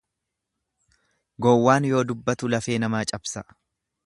[1.47, 3.49] Gowwaan yoo dubbatu lafee namaa cabsa.